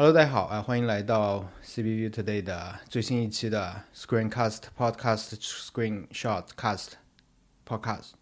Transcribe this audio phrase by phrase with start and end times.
[0.00, 6.92] Hello，大家好啊，欢迎来到 CBU Today 的最新一期的 Screencast Podcast Screenshot Cast
[7.68, 8.12] Podcast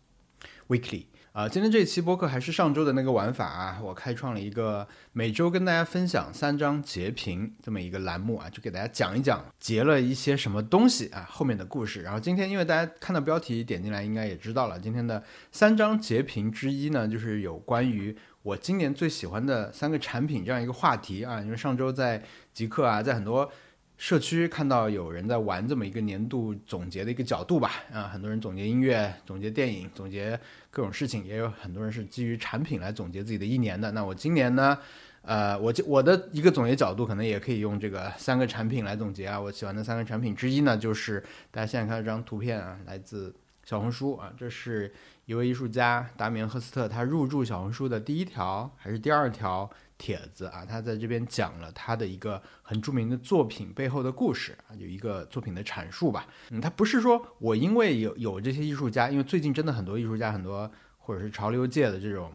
[0.67, 1.49] Weekly 啊。
[1.49, 12.03] 今天这一期播客还是上周的那个玩法啊，我开创了一个每周跟大家分享三张截屏这么一个栏目啊，就给大家讲一讲截了一些什么东西啊，后面的故事。
[12.03, 15.23] 然后今天因为大家看到标题点进来，应该也知道了，今天的
[15.53, 18.17] 三张截屏之一呢，就是有关于。
[18.49, 23.51] 我今年最喜欢的三个产品这样一个话题啊，因为上周在极客啊，在很多
[23.99, 33.93] 社区看到有人在玩这么一个年度总结的一个角度吧，啊，很多人总结音乐、总结电影、总结各种事情，也有很多人是基于产品来总结自己的一年的。
[33.93, 34.79] 那我今年呢，
[35.21, 39.39] 呃，我我的一个总结角度可能也可以用这个三个产品来总结啊。
[39.39, 44.91] 我喜欢的三个产品之一呢，就是大家现在看到这张图片啊，来自小红书啊，这是。
[45.29, 50.65] 一位艺术家达米恩·赫斯特，他入驻小红书的第一条还是第二条帖子啊？
[50.65, 56.27] 他在这边讲了他的一个很著名的作品背后的故事啊，有一个作品的阐述吧。
[56.49, 62.33] 嗯，他不是说我因为有有这些艺术家，因为最近真的很多艺术家，很多或者是潮流界的这种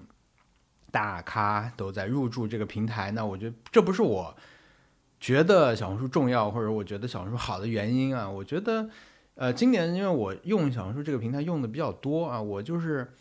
[0.91, 4.37] 大咖都在入驻这个平台，那我觉得这不是我
[5.19, 8.87] 觉得小红书重要或者我觉得小红书好的原因啊，我觉得。
[9.35, 13.11] 呃，今年因为我用小红书这个平台用的比较多啊，我就是，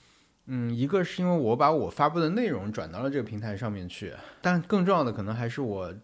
[0.47, 5.95] 嗯，一个是因为我把我发布的内容转到了这个平台上面去，但更重要的可能还是我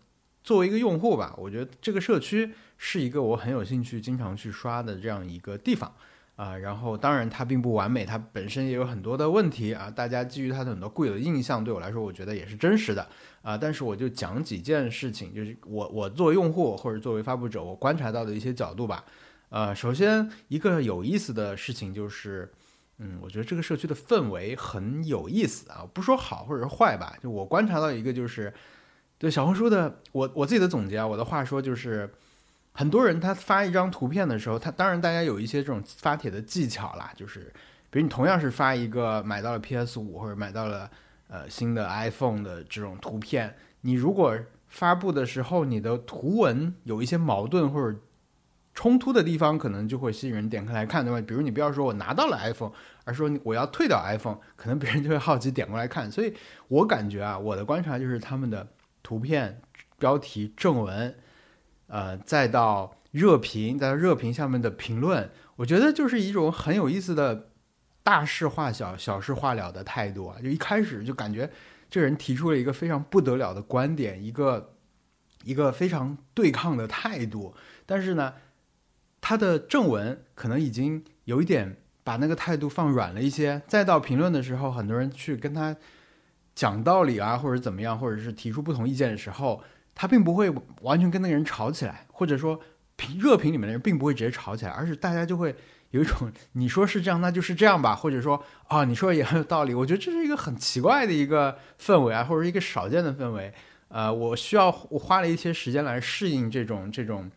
[0.43, 5.93] 作为一个用户吧，我觉得这个社区是一个我很有兴趣经常去刷的这样一个地方
[6.37, 6.57] 啊。
[6.57, 9.91] 然后当然它并不完美，它本身也有很多的问题啊。
[9.91, 13.07] 大家基于它的很多固有的印象，对我来说我觉得也是真实的
[13.43, 13.59] 啊。
[13.59, 19.05] 但是我就讲几件事情，就是我我作为用户或者作为发布者，我观察到的一些角度吧。
[19.51, 22.53] 呃，首先一个有意思的事情就是，
[22.99, 28.53] 嗯，我觉得这个社区的氛围很有意思啊，不说好或者是坏吧，就我观察到一个就是，
[29.17, 32.13] 对小红书的我我自己的总结啊，我的话说就是，
[32.73, 37.51] 很多人他发一张图片的时候，他当然大家有一些这种发帖的技巧啦，就是
[37.89, 40.91] 比如你同样是发一个买到了 PS 五或者买到了
[41.29, 47.99] 呃新的 iPhone 的这种图片，你如果发布的时候你的图文有一些矛盾或者。
[48.79, 51.21] 冲突的地方可能就会吸引人点开来看，对吧？
[51.27, 52.71] 比如你不要说我拿到了 iPhone，
[53.03, 56.09] 而说我要退掉 iPhone，可能别人就会好奇点过来看。
[56.09, 56.33] 所以
[56.69, 58.69] 我感觉啊，我的观察就是他们的
[59.03, 59.61] 图片
[59.99, 61.13] 标题、正文，
[61.89, 67.49] 呃，再到热评，再到热评下面的评论，我觉得就是一种很有意思的
[68.05, 70.37] 大事化小、小事化了的态度啊。
[70.41, 71.51] 就一开始就感觉
[71.91, 74.77] 这人提出了一个非常不得了的观点，一个
[75.43, 77.53] 一个非常对抗的态度，
[77.85, 78.35] 但是呢。
[79.29, 85.77] 他的正文可能已经有一点把那个态度放软了一些，再到评论的时候，很多人去跟他
[86.55, 89.63] 讲道理啊，或者怎么样，或者是提出不同意见的时候，
[89.95, 90.51] 他并不会
[90.81, 92.59] 完全跟那个人吵起来，或者说
[92.97, 95.55] 评热评里面的人并不会直接吵起来，而是大家就会
[95.91, 99.75] 有一种你说是这样，那就是这样吧，或者说啊，你说也很有道理。
[99.75, 103.53] 我觉得这是一个很奇怪的一个氛围啊，或者一个少见的氛围。
[103.89, 107.31] 呃，我需要我花了一些时间来适应这种这种。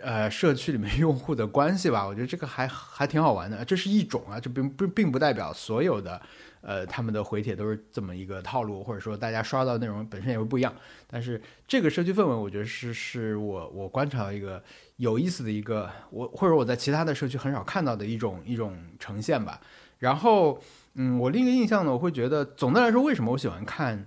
[0.00, 3.64] 呃，社区里面 用户的关系吧，我觉得这个还还挺好玩的。
[3.64, 6.20] 这是一种啊，这并不并不代表所有的
[6.60, 10.72] 呃他们的回帖都是这么一个套路，或者说大家刷到内容本身也会不一样。
[11.08, 14.62] 但是这个社区氛围，我觉得是是我我观察到一个
[14.98, 19.60] 有意思的一个我或者我在其他的社区很少看到的一种一种呈现吧。
[19.98, 20.62] 然后
[20.94, 24.06] 嗯，我另一个印象呢，我会觉得总的来说，为什么我喜欢看？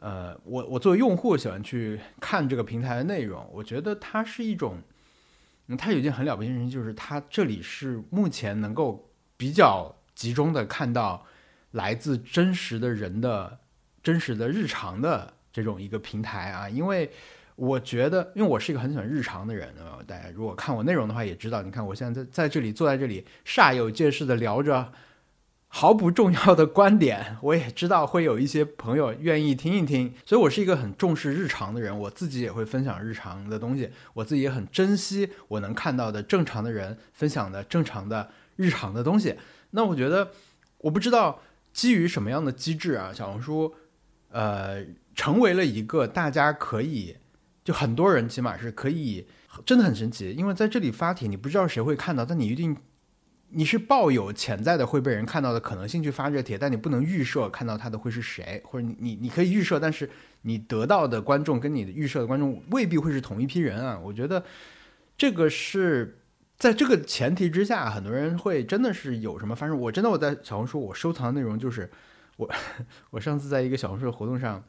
[0.00, 4.78] 呃，我我作为用户喜欢去看这个平台的内容，我觉得它是一种，
[5.66, 11.26] 嗯，它有一件很了不起的事情，就是它这里是目前能够比较集中的看到
[11.72, 13.58] 来自真实的人的
[14.02, 17.10] 真实的日常的这种一个平台啊，因为
[17.56, 24.92] 我觉得，因为我是一个很喜欢日常的人呃，大家如果看我内容的话也知道，你看我现在在在这里坐在这里煞有介事的聊着。
[25.70, 39.34] 毫不重要的观点，我也知道会有一些朋友愿意听一听，所以我是一个很重视日常的人，我自己也会分享日常的东西，我自己也很珍惜我能看到的正常的人分享的正常的日常的东西。
[39.70, 40.30] 那我觉得，
[40.78, 41.42] 我不知道
[41.72, 43.74] 基于什么样的机制啊，小红书，
[44.30, 44.82] 呃，
[45.14, 47.14] 成为了一个大家可以，
[47.62, 49.26] 就很多人起码是可以，
[49.66, 52.74] 真的很神奇，因为在这里发帖，你不知道谁会看到，但你一定。
[53.50, 60.08] 你是抱有潜在的会被人看到的可能性去发这帖，但你不能预设看到他的会是谁，或者你你你可以预设，但是
[60.42, 63.98] 你得到的观众跟你的预设的观众未必会是同一批人啊。
[63.98, 64.44] 我觉得
[65.16, 66.18] 这个是
[66.58, 69.78] 在这个前提之下，很多人会真的是有什么发生。
[69.78, 71.90] 我真的我在小红书我收藏的内容就是
[72.36, 72.50] 我
[73.10, 74.62] 我上次在一个小红书的活动上，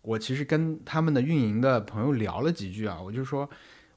[0.00, 3.48] 我其实跟他们的运营的朋友聊了几句啊，我就说，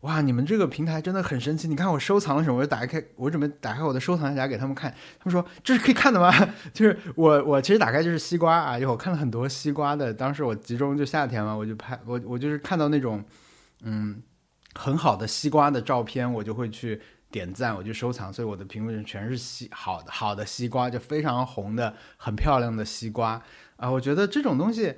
[0.02, 6.32] 哇，你们这个平台真的很神奇，你看我收藏了什么，我就打开，我准备打开我的收藏夹给他们看，他们说这是可以看的吗？
[6.74, 13.24] 就是我我其实打开就是西瓜啊，因为我看了很多西瓜的，当时我集中就夏天嘛，我就拍我我就是看到那种
[13.82, 14.22] 嗯
[14.76, 17.02] 很好的西瓜的照片，我就会去。
[17.32, 23.42] 点赞，我就收藏，所以我的屏幕上全是西好的好的西瓜，就非常红的、很漂亮的西瓜
[23.76, 23.92] 啊！
[23.92, 24.96] 我觉得这种东西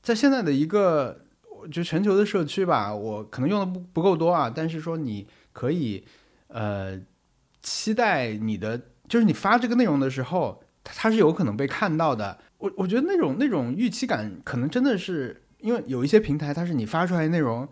[0.00, 1.24] 在现在的一个
[1.68, 6.04] 就全球的社区吧，我可能用的不不够多啊，但是说你可以
[6.48, 7.00] 呃
[7.62, 12.38] 期待你的，就是你发这个内容的时候，它是有可能被看到的。
[12.58, 17.68] 我我觉得那种那种预期感，可能真的是因为有一些平台，它是你发出来的内容。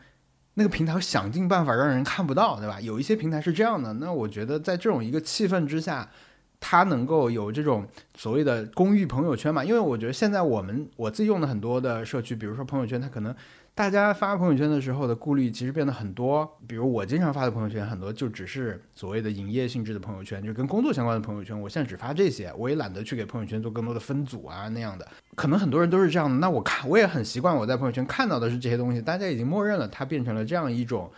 [0.55, 2.81] 那个平台想尽办法让人看不到，对吧？
[2.81, 3.93] 有一些平台是这样的。
[3.93, 6.11] 那我觉得在这种一个气氛之下，
[6.59, 7.87] 它能够有这种
[8.17, 9.65] 所谓的公寓朋友圈嘛？
[9.65, 13.33] 因为我觉得现在我们我自己用的很多的社区，比如说朋友圈，它可能。
[13.79, 21.59] 大家发朋友圈的时候的顾虑其实变得很多，比如我经常发的朋友圈很多就只是所谓的营业性质的朋友圈，就跟工作相关的朋友圈。
[21.61, 25.07] 我现在只发这些，我也懒得去给朋友圈做更多的分组啊那样的。
[25.37, 26.37] 可能很多人都是这样的。
[26.39, 31.09] 那我看我也很习惯我在朋友圈看到的是这些东西，大家已经默认了它变成了这样一种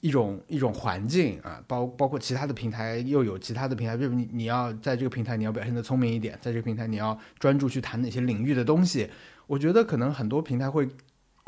[0.00, 1.62] 一种一种环境啊。
[1.68, 9.08] 包包括其他的平台又有其他的平台，比如你你要在这个平台你要表现的聪明一点，在这个平台你要专注去谈哪些领域的东西。
[9.46, 10.88] 我觉得可能很多平台会。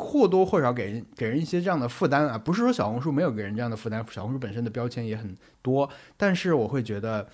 [0.00, 7.28] 或多或少给人给人一些这样的负担啊，不是说小红书没有给人这样的负担，小红书本身的标签也很多，但是我会觉得，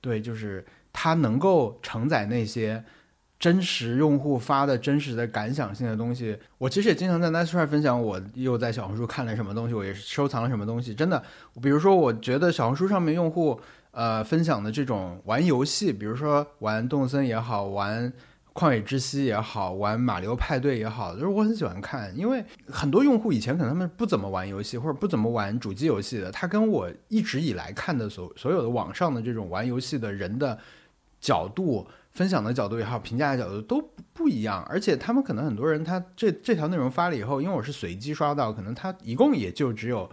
[0.00, 2.82] 对，就是它能够承载那些
[3.38, 6.38] 真实用户发的真实的感想性的东西。
[6.58, 10.94] 我其实也经常在 Nice Try 分享，我又在小红书看了什么东西，我也收藏了什么东西。
[10.94, 11.22] 真的，
[11.60, 13.60] 比如说，我觉得小红书上面用户
[13.90, 18.12] 呃分享的这种玩游戏，比如说玩动森也好玩。
[18.54, 30.58] 旷野之息也好，玩马里奥派对也好，就是我很喜欢看，因为很多用户以前可能他们不怎么玩游戏，或者不怎么玩主机游戏的，他跟我一直以来看的所所有的网上的这种玩游戏的人的
[31.20, 33.82] 角度、分享的角度也好、评价的角度都
[34.12, 40.10] 不一样，而且他们可能很多人他这这条内容发了以后，因为我是随机刷到，可能他一共也就只有。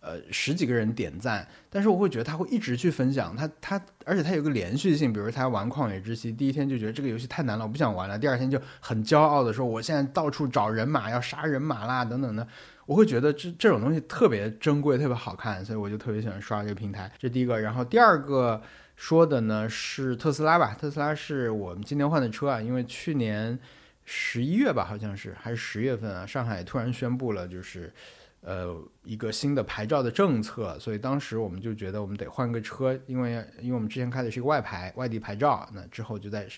[0.00, 12.48] 呃，十几个人点赞，但是我会觉得他会一直去分享，他他，而且他有个连续性，比如他玩旷野之息，第一天就觉得这个游戏太难了，我不想玩了，第二天就很骄傲的说，我现在到处找人马，要杀人马啦，等等的，
[12.86, 17.12] 我会觉得这这种东西特别珍贵，特别好看，所以我就特别喜欢刷这个平台。
[17.18, 18.62] 这第一个，然后第二个
[18.96, 23.58] 说的呢是特斯拉吧，特斯拉是我们今年换的车啊，因为去年
[24.06, 27.92] 十一月吧，好像是还是十月份啊，上海突然宣布了就是。
[28.40, 36.48] 呃，一个新的牌照的政策，所以当时我们就觉得我们得换个车，因为因为我们之前开的是一个外牌外地牌照，那之后就在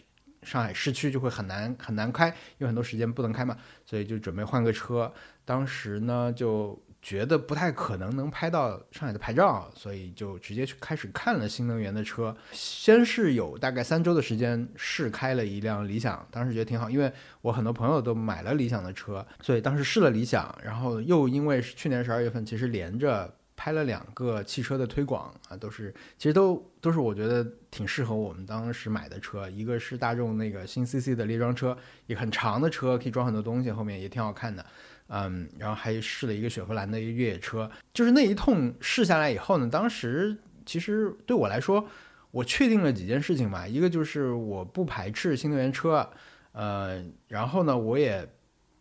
[0.43, 5.12] 上海市区就会很难很难开，因为很多时间不能开嘛，所以就准备换个车。
[5.44, 6.81] 当时呢就。
[7.02, 12.34] 觉得不太可能能拍到上海的牌照，所以就直接去开始看了新能源的车。
[12.52, 20.56] 先是有大概三周的时间试开了一辆理想，当时觉得挺好，因为我很多朋友都买了理想的车，所以当时试了理想。
[20.64, 29.49] 然后又因为去年十二月份，其实连着拍了两个汽车的推广啊，都是其实都都是我觉得挺适合我们当时买的车。
[29.50, 31.76] 一个是大众那个新 CC 的列装车，
[32.06, 34.64] 也很长的车，可以装很多东西，后面也挺好看的。
[35.08, 41.87] 嗯，然后还试了一个雪佛兰的一个越野车，就是那一通试下来以后呢，当时其实对我来说，
[42.30, 46.09] 我确定了几件事情嘛，一个就是我不排斥新能源车，
[46.52, 48.26] 呃，然后呢，我也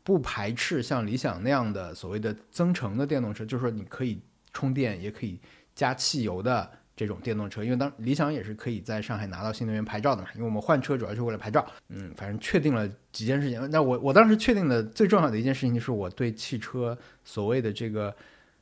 [0.03, 4.21] 不排斥像理想那样的所谓的增程的电动车，就是说你可以
[4.53, 5.39] 充电也可以
[5.73, 6.71] 加汽油的。
[6.93, 11.65] 这种电动车，因为当理想也是可以在上海拿到新能源牌照的嘛，因为我们换车主要是为了牌照。
[11.87, 13.67] 嗯，反正确定了几件事情。
[13.71, 18.15] 那我我当时确定的最重要的一件事情，就是我对汽车所谓的这个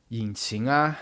[0.08, 0.96] 引擎啊，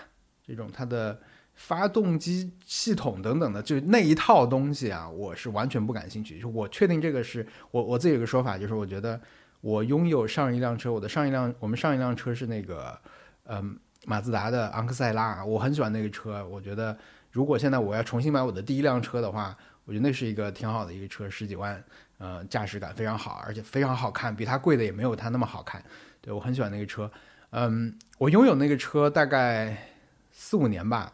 [0.45, 1.17] 这种它的
[1.53, 6.41] 发动机系统等等的，就那一套东西啊，我是完全不感兴趣。
[6.41, 9.17] 就我确定这个是我我自己有个说法，就是我觉得
[9.61, 12.99] 我拥有上一辆车，我的上一辆我们上一辆车是那个
[13.45, 16.97] 嗯马自达的昂克赛拉，我很喜欢那个车，我觉得。
[17.31, 21.79] 如果现在我要重新买我的第一辆车的话，我觉得那是一个挺好的一个车，十几万，
[22.17, 25.79] 呃，驾驶感非常好，而且非常好看，比它贵的也没有它那么好看。
[26.21, 27.09] 对我很喜欢那个车，
[27.51, 29.77] 嗯，我拥有那个车大概
[30.31, 31.13] 四五年吧，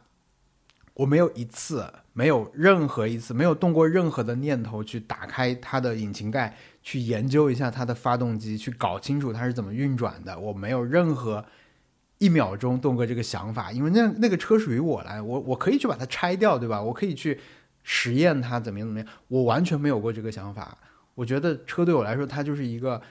[0.94, 11.44] 我没有一次，没有任何一次，没有动过任何的念头去打开它的引擎盖，去研究一下它的发动机，去搞清楚它是怎么运转的，我没有任何。
[12.18, 16.82] 一秒钟动个这个想法，因为那那个车属于我来，我我可以去把它拆掉，对吧？
[16.82, 17.40] 我可以去
[17.84, 20.78] 实验它怎么样怎么样，我完全没有过这个想法。
[21.14, 23.02] 我觉得车对我来说，它就是一个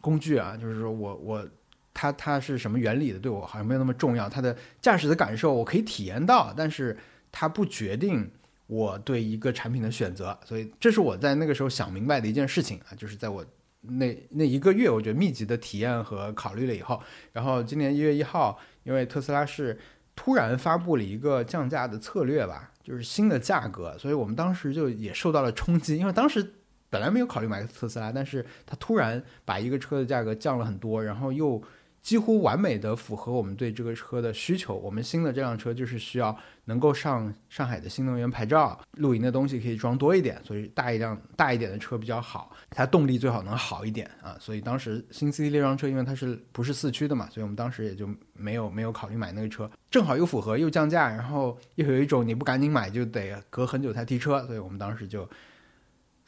[0.00, 1.46] 工具啊，就是说我我
[1.92, 4.28] 它它是什么原理的，对我好像没有那么重要。
[4.28, 6.96] 它的驾驶的感受我可以体验到，但是
[7.32, 8.30] 它不决定
[8.66, 10.38] 我对一个产品的选择。
[10.44, 13.44] 所以这是我在那个时候想明白的一件事情啊，就是在我
[13.88, 17.00] 那那一个月，我觉得密集的体验和考虑了以后，
[17.32, 19.78] 然后今年一月一号，因为特斯拉是
[20.14, 26.52] 突然发布了一个降价的策略吧，就是新的价格，所以我们当时就也受到了冲击，因为当时。
[26.88, 31.60] 本来没有考虑买特斯拉，但是他突然把一个车的价格降了很多，然后又
[32.06, 34.76] 几乎完美的符合我们对这个车的需求。
[34.76, 44.36] 我们新的这辆车就是需要能够上上海的新能源牌照，露营的东西可以装多一点，所以大一辆大一点的车比较好，它动力最好能好一点啊。
[44.38, 55.28] 所以当时新 C 这辆车，因为它是不是四驱的嘛，所以我们当时也就没有没有考虑买那个车，正好又符合又降价，然后又有一种你不赶紧买就得隔很久才提车，所以我们当时就。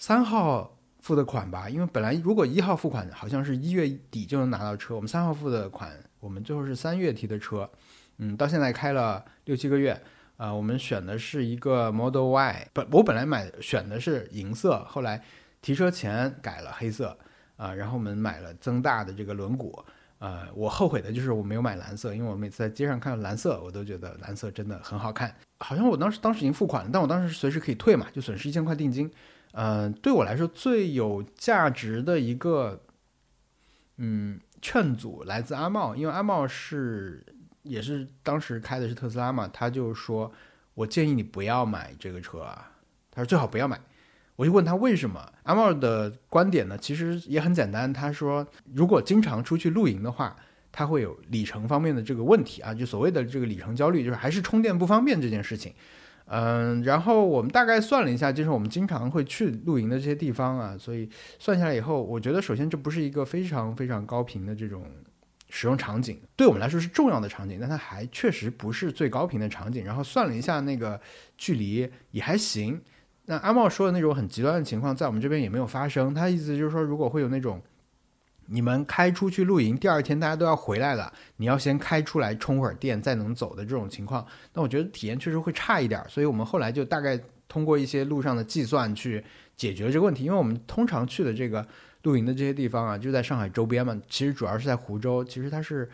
[0.00, 0.77] 三号
[1.08, 4.94] 付的款吧，因为本来如果一号付款，好像是一月底就能拿到车。
[4.94, 7.66] 我们三号付的款，我们最后是三月提的车，
[8.18, 9.98] 嗯，到现在开了六七个月，
[10.36, 15.22] 啊，我们选的是一个 Model Y，本我本来买选的是银色，后来
[15.62, 17.16] 提车前改了黑色，
[17.56, 19.82] 啊，然后我们买了增大的这个轮毂，
[20.18, 25.34] 呃，我后悔的就是我没有买蓝色，因为我每次在街上看到蓝色，我都觉得蓝色真的很好看。
[25.60, 29.10] 好像我当时当时已经付款了，但我当时随时可以退嘛，就损失一千块定金。
[29.52, 32.80] 嗯，对我来说最有价值的一个，
[33.96, 37.24] 嗯，劝阻来自阿茂，因为阿茂是
[37.62, 40.32] 也是当时开的是特斯拉嘛，他就说，
[40.74, 42.72] 我建议你不要买这个车啊，
[43.10, 43.80] 他说最好不要买。
[44.36, 50.36] 我就问他为什么，阿茂的观点呢，其实也很简单，他说如果经常出去露营的话，
[50.70, 55.74] 他会有里程方面的这个问题啊，就所谓的这个里程焦虑，就是还是充电不方便这件事情。
[56.30, 61.08] 嗯，然后我们大概算了一下，就是我们经常会去露营的这些地方啊，所以
[61.38, 64.84] 算下来以后，我觉得首先这不是一个非常非常高频的这种
[65.48, 69.84] 使用场景，对我们来说是重要的场景，但它还确实不是最高频的场景。
[69.84, 71.00] 然后算了一下那个
[71.36, 72.80] 距离也还行。
[73.26, 76.12] 那阿茂说的那种很极端的情况，在我们这边也没有发生。
[76.12, 77.60] 他意思就是说，如果会有那种。
[78.50, 86.02] 你们开出去露营，第二天大家都要回来了，你要先开出来充会儿电，再能走的这种情况，那我觉得体验确实会差一点。
[86.08, 89.22] 所以我们后来就大概通过一些路上的计算去
[89.54, 90.24] 解决这个问题。
[90.24, 91.66] 因为我们通常去的这个
[92.04, 95.86] 露营的这些地方啊，就在上海周边嘛，其实主要是在湖州，其实它是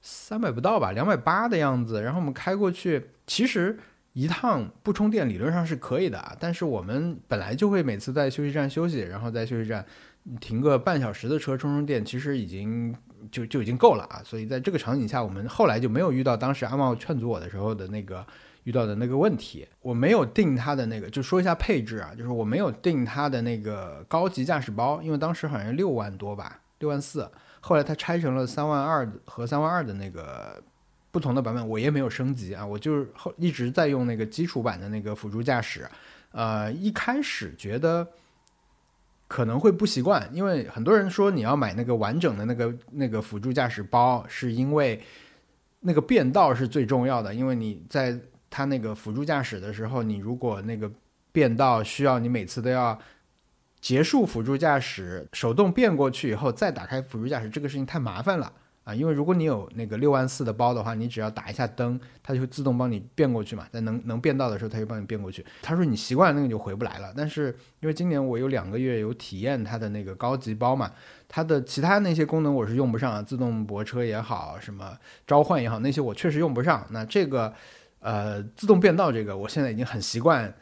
[0.00, 2.00] 三百不到吧，两百八的样子。
[2.00, 3.78] 然后我们开过去，其实
[4.14, 9.84] 一趟不充电理论上是可以的啊，但是我们本来就会每次在休息站休息，然后在休息站。
[10.40, 12.92] 停个半小时的车充充电，其实已经
[13.30, 14.20] 就就已经够了啊！
[14.24, 18.26] 所以在这个场景下，我们后来就没有遇到当时阿茂劝阻我的时候的那个
[18.64, 19.66] 遇到的那个问题。
[19.80, 27.30] 我没有订他的那个，就说一下配置啊，就是我没有订他的那个高级驾驶包，因为当时好像六万多吧，六万四。
[27.60, 30.60] 后来他拆成了三万二和三万二的那个
[31.12, 35.88] 不同的版本，我也没有升级啊，我就是后一直在用那个基础版的那个辅助驾驶。
[36.32, 38.04] 呃，一开始觉得。
[39.28, 45.02] 可能会不习惯，因为很多人说你要买那个完整的那个那个辅助驾驶包，是因为
[45.80, 47.34] 那个变道是最重要的。
[47.34, 48.18] 因为你在
[48.48, 50.90] 它那个辅助驾驶的时候，你如果那个
[51.32, 52.98] 变道需要你每次都要
[53.80, 58.52] 结束辅助驾驶，手动变过去以后再打开辅助驾驶，这个事情太麻烦了。
[58.86, 63.66] 啊，因为如果你有那个六万四的包的话，你只要打一下灯，它就会自动帮你变过去嘛。
[63.72, 65.44] 在能能变道的时候，它就帮你变过去。
[65.60, 67.12] 他说你习惯了那个就回不来了。
[67.16, 67.46] 但是
[67.80, 70.92] 因为今年我有两个月有体验它的那个高级包嘛，
[71.26, 76.86] 它的其他那些功能我是用不上，自动泊车也好，什么召唤也好，那些我确实用不上。
[76.90, 77.52] 那这个
[77.98, 80.54] 呃自动变道这个，我现在已经很习惯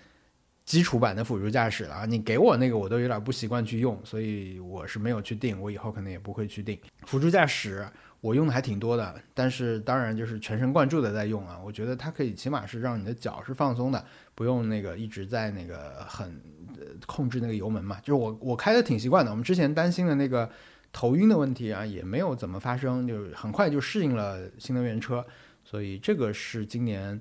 [0.64, 2.06] 基础版的辅助驾驶了啊。
[2.06, 7.87] 你给我那个我都有点不习惯去用，所以我是没有去定，我以后可能也不会去定辅助驾驶。
[8.21, 11.61] 我用的还挺多的，但是当然就是全神贯注的在用啊。
[11.62, 14.02] 我觉得它可以起码是让你的脚是放松的，
[14.35, 16.40] 不用那个一直在那个很
[16.78, 17.99] 呃控制那个油门嘛。
[18.00, 19.30] 就是我我开的挺习惯的。
[19.30, 20.50] 我们之前担心的那个
[20.90, 25.23] 头晕的问题啊，也没有怎么发生，就是很快就适应了新能源车。
[25.62, 27.21] 所以这个是今年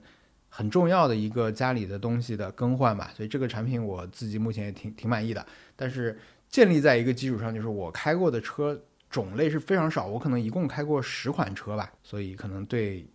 [0.55, 3.11] 很重要的一个家里的东西的更换吧。
[3.15, 5.45] 所以这个产品我自己目前也挺挺满意的。
[5.75, 6.19] 但是
[6.49, 8.79] 建立在一个基础上，就是我开过的车。
[9.09, 13.05] 种类是非常少，我可能一共开过十款车吧，所以可能对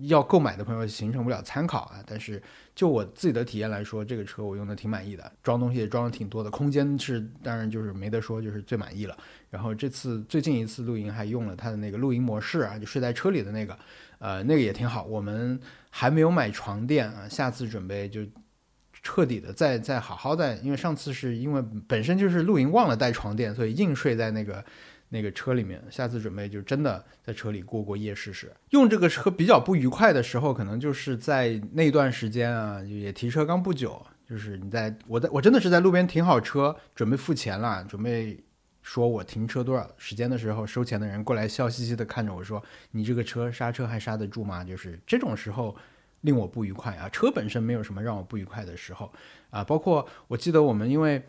[0.00, 2.04] 要购买的朋友形成不了参考啊。
[2.06, 2.42] 但是
[2.74, 9.16] 就我自己的体验来说，这个车我用的挺满意的，装东西也装的挺多的，空间是当然就是没得说，就是最满意了。
[9.48, 13.78] 然后这次最近一次露营还用了它的那个露营模式啊，就睡在车里的那个，
[14.18, 15.04] 呃，那个也挺好。
[15.04, 18.20] 我们还没有买床垫啊，下次准备就
[19.02, 24.64] 彻底的再再好好再，因为上次是因为本身就是露营忘了带床垫，所以硬睡在那个。
[25.08, 28.52] 那个车里面，下次准备就真的在车里过过夜试试。
[28.70, 38.36] 用这个车比较不愉快的时候，可能就是在那段时间啊，也提车刚不久，就是你在我在我真的是在路边停好车，准备付钱了，准备
[38.86, 42.62] 说我停车多少时间的时候，收钱的人过来笑嘻嘻的看着我说
[42.92, 45.76] ：“你这个车刹车还刹得住吗？”就是这种时候
[46.20, 47.08] 令我不愉快啊。
[47.08, 49.12] 车本身没有什么让我不愉快的时候
[49.50, 51.20] 啊，包括我记得我们因为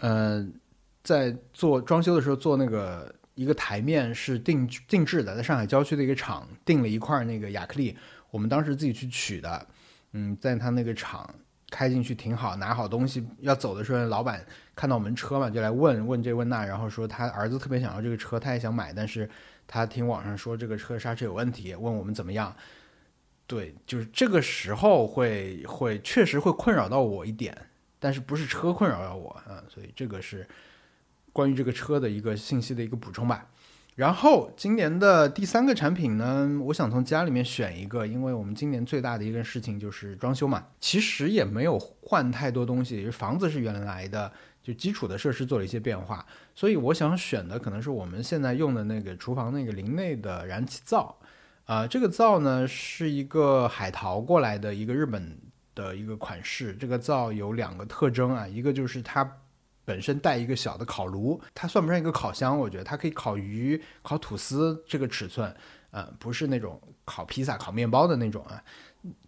[0.00, 0.46] 呃
[1.02, 3.10] 在做装修的时候做那个。
[3.36, 7.94] 一个台面是定定制的，在上海郊区的一个厂订了一块那个亚克力，
[8.30, 9.66] 我们当时自己去取的，
[10.12, 11.28] 嗯，在他那个厂
[11.70, 14.44] 开进去停好，拿好东西要走的时候，老板
[14.74, 19.28] 看到我们车嘛，就来问问这问那，然后说他儿子特别想要这个车，他也想买，但是
[19.66, 22.54] 他听网上说这个车刹车有问题，问我们怎么样。
[23.46, 27.56] 对，就是这个时候会会确实会困扰到我一点，
[27.98, 30.46] 但是不是车困扰到我啊，所以这个是。
[31.32, 33.46] 关于这个车的一个信息的一个补充吧，
[33.96, 44.30] 然后今年的第三个产品呢，我想从家里面选一个，因为我们今年最大的一个事情就是装修嘛，其实也没有换太多东西，房子是原来的，
[44.62, 51.16] 就基础的设施做了一些变化，所以我想选的可能是我们现在用的那个厨房那个林内的燃气灶，
[51.64, 55.38] 啊，这个灶呢是一个海淘过来的一个日本
[55.74, 59.38] 的一个款式，这个灶有两个特征啊，一个就是它。
[59.86, 65.54] 本身带一个小的烤炉，它算不上一个烤箱，我觉得它可以烤鱼、烤吐司这个尺寸，
[65.92, 68.60] 呃，不是那种烤披萨、烤面包的那种啊。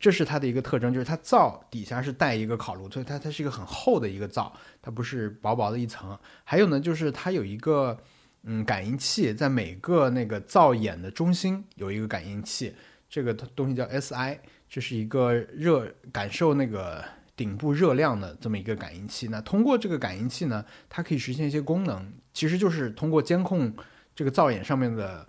[0.00, 6.18] 这是它的一个特征，就是它灶底下是带一个烤炉，所以它它是一个很厚的一个灶，它不是薄薄的一层。
[6.42, 7.96] 还有呢，就是它有一个
[8.42, 12.74] 嗯感应器，在每个那个灶眼的中心有一个感应器，
[13.08, 14.38] 这个东西叫 SI，
[14.68, 17.04] 这是一个热感受那个。
[17.38, 23.72] 顶部热量的这么一个感应器，那通过这个感应器呢，它可以实现一些功能，其实就是通过监控
[24.12, 25.24] 这个灶眼上面的，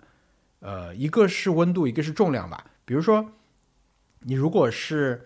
[0.58, 2.68] 呃，一个是温度，一个是重量吧。
[2.84, 3.30] 比如说，
[4.22, 5.24] 你如果是，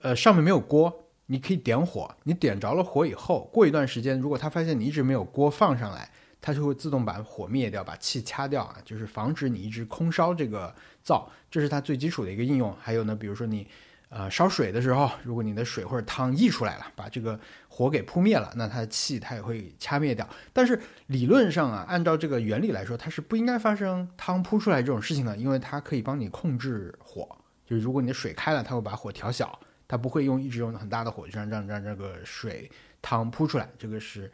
[0.00, 6.10] 呃，上面没有锅，你可以点火，你点着了火以后，过一段时间，如果它发现你一直没有锅放上来，
[6.42, 12.76] 它就会自动把火灭掉，把气掐掉啊，就是防止你一直空烧这个灶，这是它最基础的一个应用。
[12.78, 13.66] 还有呢，比如说你。
[14.14, 20.28] 呃，烧水的时候，如果你的水或者汤溢出来了，把这个火给扑灭了，那它的气它也会掐灭掉。
[20.52, 27.26] 但是理论上啊，按照这个原理来说，它是不应该发生汤扑出来这种事情的，因为它可以帮你控制火。
[27.64, 32.70] 就是如果你的水开了，它会把火调小，它不会用一直用很大的火，就让让让这个水
[33.00, 33.66] 汤扑出来。
[33.78, 34.30] 这个是。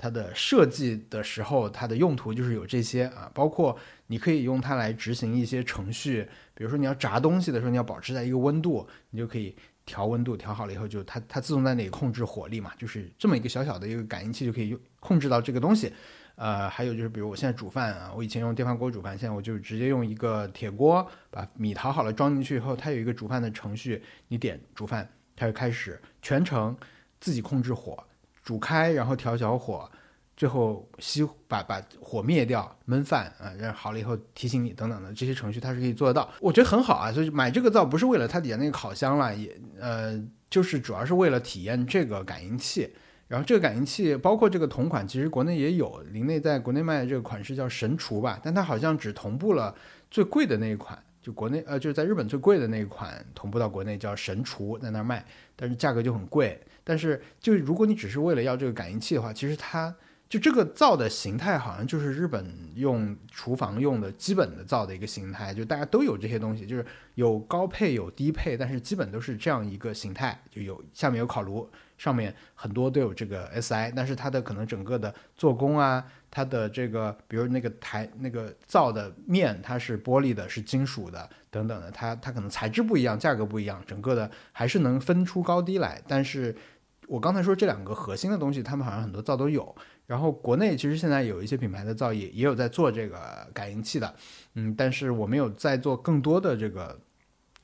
[0.00, 9.54] 它的设计的时候，它的用途就是有这些啊，包括你可以用它来执行一些程序，比如说你要炸东西的时候，你要保持在一个温度，你就可以
[9.86, 15.92] 调温度，调好了以后就它它自动在那里控制火力嘛，就是这么一个小小的一个感应器就可以用控制到这个东西。
[16.34, 26.76] 呃，还有就是比如我现在煮饭啊，我以前用电饭锅煮饭，现在我就直接用一个铁锅把米淘好了装进去以后，它有一个煮饭的程序，你点煮饭，它就开始全程
[27.20, 28.04] 自己控制火。
[28.42, 29.88] 煮开，然后调小火，
[30.38, 36.32] 最后熄把把火灭掉，焖饭啊，然后好了以后提醒你等等的这些程序，它是可以做得到。
[36.40, 40.16] 我觉得很好啊，所以买这个灶不是为了它底下那个烤箱了，也呃，
[40.48, 42.88] 就是主要是为了体验这个感应器。
[43.26, 49.74] 然后这个感应器包括这个同款，其实国内也有，林内在国内卖的这个款式叫神厨吧，但它好像只同步了
[50.08, 56.56] 最贵的那一款，就国内呃就是在日本最贵的那一款同步到国内叫神厨，在那儿卖，但是价格就很贵。
[56.84, 59.94] 但是，就如果你只是为了要这个感应器的话，其实它
[60.28, 86.54] 就这个灶的形态，好像就是日本用厨房用的基本的灶的一个形态，就大家都有这些东西，就是有高配有低配，但是基本都是这样一个形态，就有下面有烤炉，上面很多都有这个 SI，但是它的可能整个的做工啊，它的这个比如那个台那个灶的面，它是玻璃的，是金属的等等的，它它可能材质不一样，价格不一样，整个的还是能分出高低来，但是。
[87.08, 89.74] 我刚才说这两个核心的东西，他们好像很多灶都有。
[90.08, 94.12] 然后国内其实现在有一些品牌的造诣也有在做这个感应器的，
[94.54, 96.98] 嗯，但是我没有在做更多的这个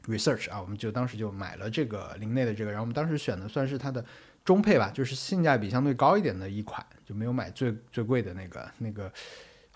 [0.06, 4.04] research 啊，我们就当时就买了这个林内的这个，然后我们当时选的算是它的
[4.44, 9.10] 中配吧，就是性价比相对高一点的一款，就没有买最最贵的那个那个。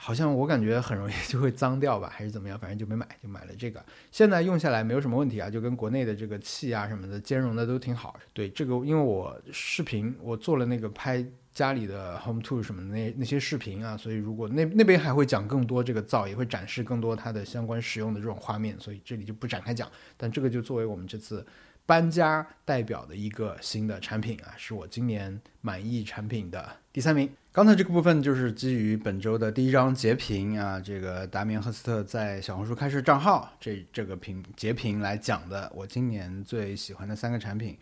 [0.00, 2.56] 好像我感觉很容易就会脏掉吧，还是怎么样？
[2.56, 3.84] 反正就没买，就买了这个。
[4.12, 8.16] 现在用下来没有什么问题啊，就跟国内的这个气啊什么的兼容的都挺好。
[8.32, 19.90] 对这个，因为我视频我做了那个拍家里的 home To 什么的那那些视频啊，所以如果那那边还会讲更多这个灶，也会展示更多它的相关使用的这种画面，所以这里就不展开讲。
[20.16, 21.44] 但这个就作为我们这次
[21.88, 27.26] 搬家代表的一个新的产品啊，是我今年满意产品的第三名。
[27.50, 37.74] 刚才这个部分就是基于本周的第一张截屏啊，这个达米安·赫斯特在小红书开设账号这这个屏截屏来讲的，我今年最喜欢的三个产品。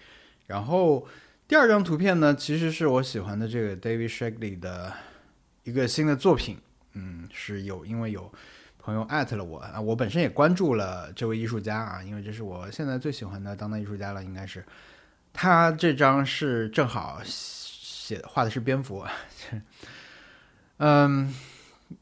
[0.46, 1.04] 然后
[1.48, 4.92] 第二张图片呢，其实是我喜欢的这个 David Shagley 的
[5.64, 6.58] 一个新的作品，
[6.92, 8.32] 嗯，是有因为有。
[8.86, 14.64] 朋友艾特了我啊，我本身也关注了这位艺术家啊，因为这是我现在最喜欢的当代艺术家了，应该是
[15.32, 19.04] 他这张是正好写画的是蝙蝠，
[20.78, 21.34] 嗯，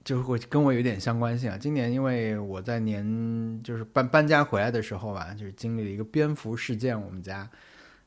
[0.05, 1.57] 就会跟我有点相关性啊。
[1.57, 7.49] 今年因为我在年就是搬搬家回来的时候吧，就是经历了一个蝙蝠事件，我们家。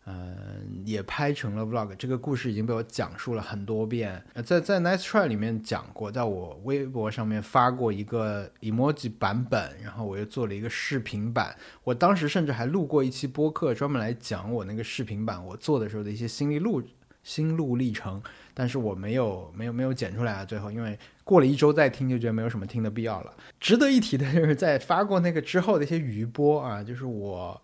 [0.09, 1.93] 嗯，也拍成了 vlog。
[1.97, 4.23] 这个故事已经被我讲述了很多遍。
[4.45, 11.53] 在在 Nice Try 里面讲过，在我微博上面发过一个 emoji 版本，然后我又做了一个视频版。
[11.83, 16.81] 我当时甚至还录过一期播客，专门来讲我那个视频版我做的时候的一些心历路
[17.21, 18.21] 心路历程。
[18.53, 23.33] 但是我没有没有没有剪出来啊，最后因为过了一周再听就觉得没有什么听的必要了。
[23.59, 27.61] 值得一提的就是在发过那个之后的一些余波啊，就是我。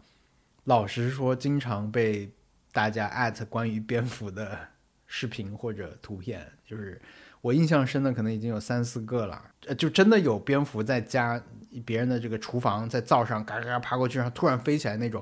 [0.66, 2.30] 老实说，经常被
[2.72, 4.58] 大家艾特关于蝙蝠的
[5.06, 7.02] 视频或者图片，就是
[7.42, 9.44] 我印象深的可能已经有三四个了。
[9.68, 11.42] 呃，就真的有蝙蝠在家
[11.84, 15.22] 别人的这个厨房在灶上嘎嘎爬过去，然后突然飞起来那种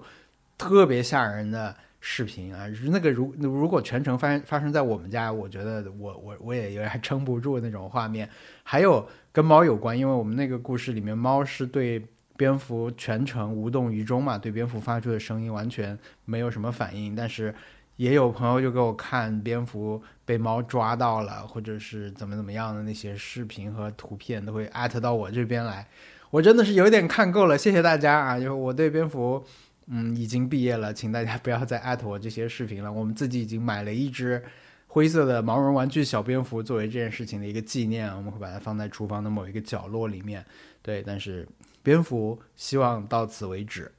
[0.59, 2.67] 特别吓人的视频啊！
[2.85, 8.29] 那个如如果全程发生发生在我们家，我觉得我我我也有点撑不住那种画面。
[8.61, 12.05] 还有跟猫有关，因为我们那个故事里面猫是对。
[12.41, 17.15] 蝙蝠全程无动于衷嘛，对蝙蝠发出的声音完全没有什么反应。
[17.15, 17.53] 但是
[17.97, 25.85] 也有朋友就给我看蝙蝠被猫抓到了，或者是怎么怎么样的那些视频和图片，都会艾特到我这边来。
[26.31, 28.39] 我真的是有点看够了，谢谢大家啊！
[28.39, 29.45] 就我对蝙蝠，
[29.85, 32.91] 嗯，已经毕业了，请大家 不要再艾特我这些视频了。
[32.91, 34.43] 我们自己已经买了一只
[34.87, 40.43] 灰色的毛绒玩具小蝙蝠，作为这件事情的一个纪念，我们会把它放在厨房的某一个角落里面。
[40.81, 41.47] 对，但是。
[41.83, 43.91] 蝙蝠希望到此为止，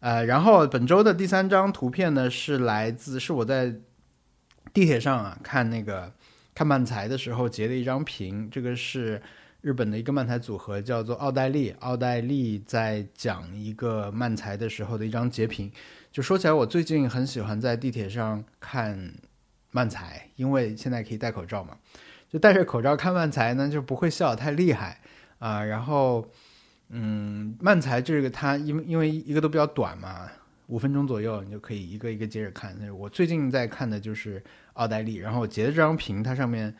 [0.00, 3.74] 呃，然后本周的第三张图片呢是来自是我在
[4.72, 6.10] 地铁上啊看那个
[6.54, 9.20] 看漫才的时候截的一张屏，这个是
[9.60, 15.70] 日本的一个漫才组合叫做奥黛丽，奥黛丽在讲一个漫才的时候的一张截屏。
[16.10, 19.12] 就说起来，我最近很喜欢在地铁上看
[19.70, 21.76] 漫才，因为现在可以戴口罩嘛，
[22.30, 25.00] 就戴着口罩看漫才呢就不会笑太厉害
[25.38, 26.26] 啊，然后。
[26.90, 30.26] 嗯，漫才这个它因为因为一个都比较短嘛，
[30.68, 32.74] 五分钟左右，你就可以一个一个接着看。
[32.96, 36.74] 我最近在看的就是奥黛丽，然后我截的这张屏，它上面，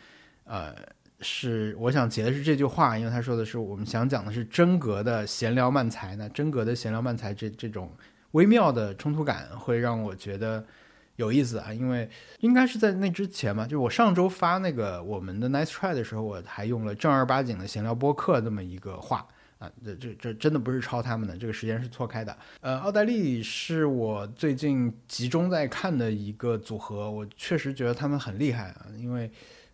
[0.44, 0.74] 呃，
[1.20, 7.92] 是我想截的是这句话，因为他说的是我们想讲的是真格的闲聊漫才呢，真格的闲聊漫才这这种
[8.30, 10.64] 微妙的冲突感会让我觉得
[11.16, 12.08] 有意思啊，因为
[12.40, 19.26] 应该是在那之前嘛，就我上周发那个我们的 Nice Try 的时候，我还用了正儿八经的闲聊播客这么一个话。
[19.58, 22.36] 啊，这这这真的不是抄他们的，这个时间是错开的。
[22.60, 29.28] 呃，奥黛丽是我最近集中在看的一个组合，我确实觉得他们很厉害啊，因为，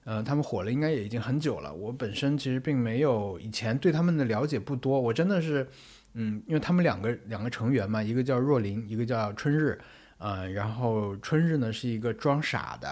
[0.05, 1.73] 呃，他们火了应该也已经很久了。
[1.73, 5.69] 我本身其实并没有以前对他们的了解不多，我真的是，
[6.15, 9.79] 嗯，因为他们两个两个成员嘛，一个叫若琳，一个叫春日，
[10.17, 12.89] 呃，然后春日呢是一个装傻的，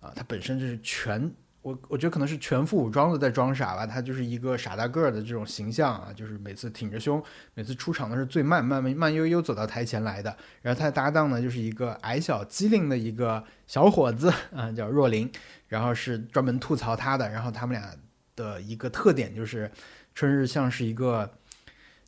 [0.00, 1.30] 啊，他本身就是全。
[1.62, 10.34] 我我觉得可能是全副武装的在装傻吧，他就是一个傻大个儿的这种形象啊，就是每次挺着胸，每次出场的是最慢慢慢慢悠悠走到台前来的。
[10.62, 15.30] 然后他的搭档呢，就是一个矮小机灵的一个小伙子啊，叫若琳，
[15.68, 17.28] 然后是专门吐槽他的。
[17.28, 17.94] 然后他们俩
[18.34, 19.70] 的一个特点就是，
[20.14, 21.30] 春日像是一个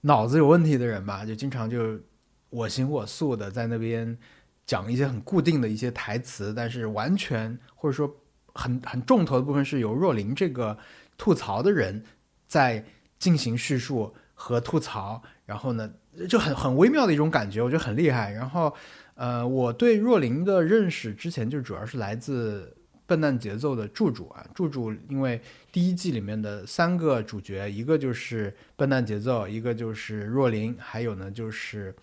[0.00, 2.00] 脑子有问题的人吧，就经常就
[2.48, 4.16] 我行我素的在那边
[4.64, 8.16] 讲一些很固定的一些台词，但是完全或者说。
[8.54, 10.76] 很很重头的部分是由若琳这个
[11.16, 12.04] 吐槽的人
[12.46, 12.84] 在
[13.18, 15.90] 进行叙述和吐槽，然后呢
[16.28, 18.32] 就很很微妙的一种感觉，我觉得很厉害。
[18.32, 18.74] 然后，
[19.14, 22.74] 呃，我对若琳的认识之前就主要是来自
[23.06, 31.94] 《笨蛋节奏》的柱柱啊，柱柱因为第一季里面的三个主角，一个就是笨蛋节奏，一个就是若琳，还有呢就是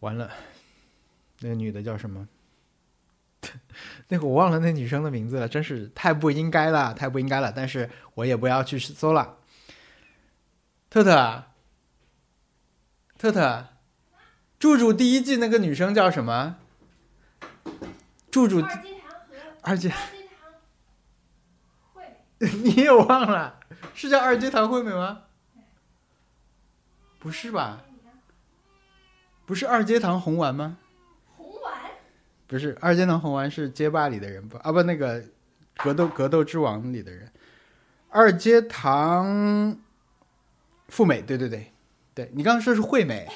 [0.00, 0.30] 完了，
[1.40, 2.28] 那个女的叫什么？
[4.08, 7.52] 那个我忘了那女生的名字了，真是太不应该了，太不应该了。
[7.54, 9.36] 但是我也不要去搜了。
[10.88, 11.44] 特特，
[13.18, 13.68] 特特，
[14.58, 16.56] 柱柱第一季那个女生叫什么？
[18.30, 18.64] 柱柱
[19.62, 19.92] 二阶
[22.38, 23.60] 你也忘了？
[23.94, 25.22] 是叫二阶堂惠美吗？
[27.18, 27.82] 不是吧？
[29.46, 30.78] 不是二阶堂红丸吗？
[32.50, 34.56] 红不是二阶堂红丸是街霸里的人不？
[34.58, 35.22] 啊不那个
[35.76, 37.30] 格斗格斗之王里的人，
[38.08, 39.78] 二阶堂
[40.88, 41.72] 富美，对对对。
[42.12, 43.28] 对，你刚刚说是惠美，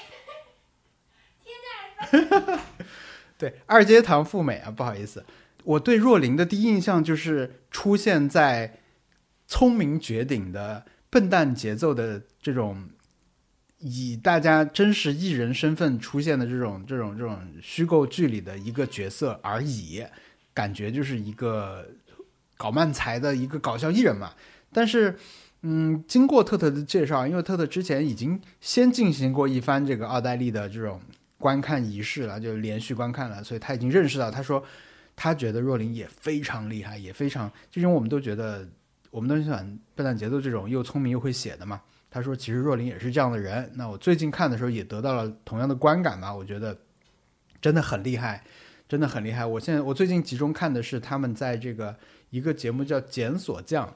[3.39, 5.25] 对二阶堂富美啊，不好意思，
[5.63, 8.81] 我对若琳的第一印象就是出现在
[9.47, 12.91] 聪明绝顶的笨蛋节奏的这种。
[13.79, 20.05] 以大家真实艺人身份出现的这种这种这种虚构剧里的一个角色而已，
[20.55, 21.87] 感觉就是一个
[22.57, 24.33] 搞漫才的一个搞笑艺人嘛。
[24.73, 25.15] 但是，
[25.63, 31.01] 嗯，经过特特的介绍，因为特特之前已经先进行过一番这个奥黛丽的这种
[31.37, 34.65] 观看仪式了，就连续观看了，所以他已经认识到，他说
[35.15, 38.67] 他觉得若琳也非常厉害，也非常，就因为我们都觉得
[39.11, 41.81] 我们都喜欢笨蛋节奏这种又聪明又会写的嘛。
[42.15, 43.69] 他说：“其实若琳也是这样的人。
[43.75, 46.33] 那我最近看的时候也得到了同样的观感吧。
[46.33, 46.79] 我觉得
[47.61, 48.45] 真的很厉害，
[48.89, 49.45] 真的很厉害。
[49.45, 51.99] 我现在我最近集中看的是他们在这个
[52.31, 53.89] 一个节目叫《检索匠》，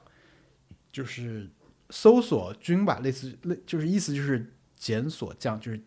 [0.91, 1.49] 就是
[1.91, 5.81] 搜索君吧，类似类就是意思就是检索匠，就是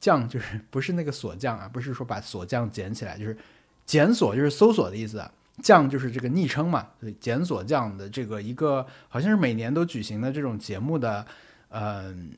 [0.00, 3.38] 匠就是不是那个锁匠啊，不是说把锁匠捡起来，就是
[3.86, 5.24] 检索就是搜索的意思。
[5.62, 11.24] 匠就是这个昵称嘛，所以检索匠的这个一个好像是每年都举行的这种节目的。”
[11.70, 12.32] 嗯，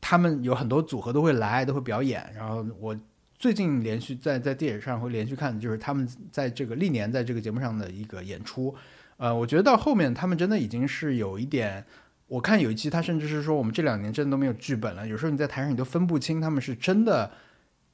[0.00, 2.28] 他们有很多组合都会来，都会表演。
[2.34, 2.96] 然后我
[3.38, 8.74] 最近连续在在电视上会连续看就是他们在这个历年在这个节目上的一个演出。
[9.16, 11.84] 呃，我觉得到后面他们真的已经是有一点，
[12.26, 15.06] 我看有一期他甚至是说我们这两年真的都没有剧本了。
[15.06, 17.30] 有时候你在台上你都分不清他们是真的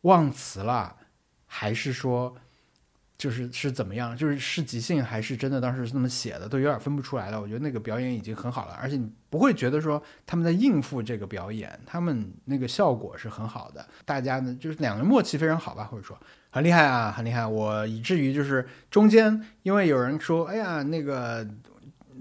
[0.03, 0.97] 忘词了，
[1.47, 2.37] 还是说。
[3.19, 4.17] 就是是怎么样？
[4.17, 7.41] 就是是即兴还是真的当时是那么写的，都有点分不出来了。
[7.41, 13.87] 我觉得那个表演已经很好了，而且你不会觉得说他们在应付这个表演，他们那个效果是很好的。
[14.05, 16.19] 大家呢，就是两个默契非常好吧，或者说
[16.51, 17.47] 很厉害啊，很厉害。
[17.47, 21.47] 我以至于就是中间，因为有人说，哎呀，那个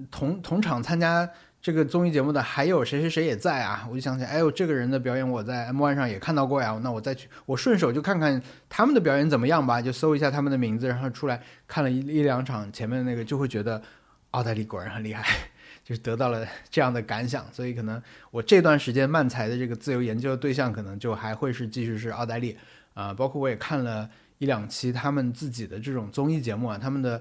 [0.10, 1.30] 同同场参加。
[1.66, 3.88] 这个综艺节目的还有谁谁谁也在啊？
[3.90, 6.80] 我就想起，哎呦，这个人的表演我在 M One 上也看到过呀。
[6.84, 13.82] 那我再去，我顺手就看看他们的表演怎么样吧，就搜一下他们的名字，然后出来看了一一两场前面的那个，就会觉得
[14.30, 15.26] 奥黛丽果然很厉害，
[15.84, 17.44] 就是得到了这样的感想。
[17.52, 18.00] 所以可能
[18.30, 22.56] 我这段时间漫才的这个自由研究的对象，可能就还会是继续是奥黛丽
[22.94, 23.12] 啊。
[23.12, 27.20] 包括我也看了一两期他们自己的这种综艺节目啊，他们的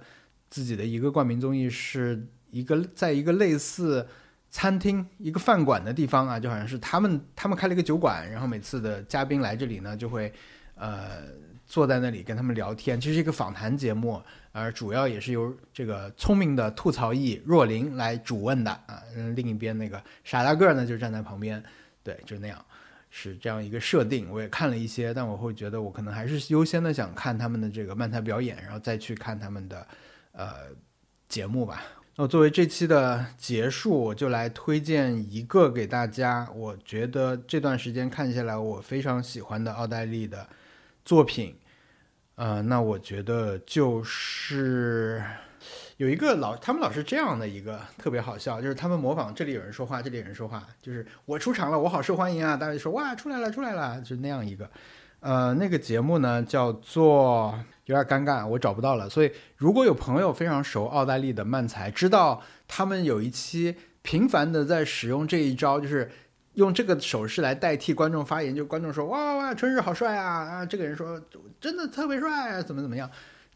[0.50, 4.06] 自己的一个冠名综艺是一个在一个类似。
[4.54, 10.32] 餐厅一个饭馆的地方啊，就好像是他们他们开了一个酒馆，然后每次的嘉宾来这里呢，就会
[10.76, 11.22] 呃
[11.66, 19.02] 坐在那里跟他们聊天，其实是一个访谈节目，而主要也是由这个聪明的吐槽艺若琳来主问的啊，
[19.34, 21.60] 另一边那个傻大个呢就站在旁边，
[22.04, 22.64] 对，就那样，
[23.10, 24.30] 是这样一个设定。
[24.30, 29.84] 我也看了一些，但我会觉得我可能还是优先的想看他们的这个漫才表演，然后再去看他们的
[30.30, 30.52] 呃
[31.28, 31.82] 节目吧。
[32.16, 36.48] 那作为这期的结束，我就来推荐一个给大家。
[36.54, 40.46] 我觉得这段时间看下来，我非常喜欢的奥黛丽的
[41.04, 41.56] 作品。
[42.36, 45.20] 呃，那我觉得就是
[45.96, 54.70] 有一个老，他们老是这样的一个特别好笑，就是他们模仿这里有人说话，这里有人说话，就是我出场了，我好受欢迎啊，大家就说哇出来了出来了，就那样一个。
[55.24, 57.58] 呃，那个节目呢叫做。
[57.86, 59.10] 有点尴尬，我找不到了。
[59.10, 66.10] 所以，如果有朋友非常熟奥黛丽的漫才，知道他们有一期频繁的在使用这一招，就是
[66.54, 70.64] 用这个手势来代替观众发言，就观众说哇哇哇，春日好帅啊啊！
[70.64, 71.20] 这个人说
[71.60, 73.10] 真的特别帅，啊，怎么怎么样？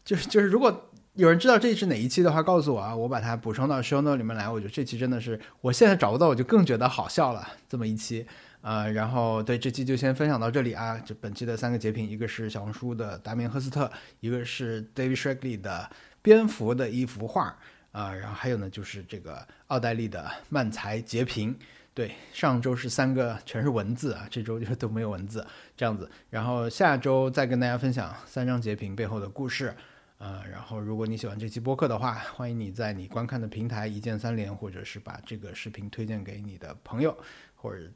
[0.05, 4.47] 就是就是，如果有人知道这是哪一期的话，告诉我啊，我把它补充到 show no 里面来。
[4.47, 7.47] 我觉得这期真的是，我现在找不到，我就更觉得好笑了。
[7.67, 8.27] 这么一期。
[8.61, 10.97] 呃，然后对这期就先分享到这里啊。
[10.99, 15.89] 就本期的三个截屏，一个是小红书的达明赫斯特，一个是 David Shregley 的
[16.21, 17.57] 蝙蝠的一幅画
[17.93, 21.57] 啊，然后还有呢就是这个奥黛丽的漫才截屏。
[21.93, 25.45] 对，上周是三个全是文字啊，这周就都没有文字
[25.77, 26.11] 这样子。
[26.29, 29.73] 然后下周再跟大家分享三张截屏背后的故事。
[30.17, 37.17] 呃，然后如果你喜欢这期播客的话，欢迎你在你观看的平台一键三连，或者是把这个视频推荐给你的朋友，
[37.55, 37.89] 或者。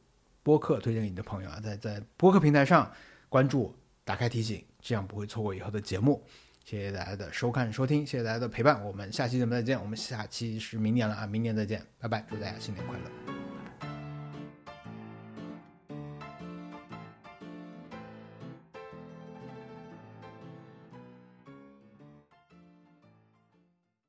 [0.44, 2.92] 播客推荐给你的朋友啊，在在播客平台上
[3.30, 6.22] 关注，打开提醒，这样不会错过以后的节目。
[6.66, 9.80] 谢谢大家的收看收听，谢谢大家的陪伴，我们下期节目再见。
[9.82, 13.53] 我们下期是明年了啊，明年再见，拜拜，祝大家新年快乐。